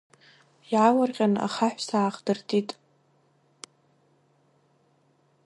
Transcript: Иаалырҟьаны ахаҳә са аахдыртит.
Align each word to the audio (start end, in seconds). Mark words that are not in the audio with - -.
Иаалырҟьаны 0.71 1.39
ахаҳә 1.47 1.79
са 1.87 1.97
аахдыртит. 1.99 2.69